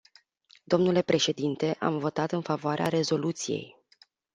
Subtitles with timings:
[0.63, 3.75] Dle președinte, am votat în favoarea rezoluției.